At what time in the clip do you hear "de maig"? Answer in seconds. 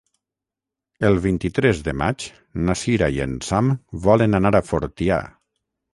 1.89-2.25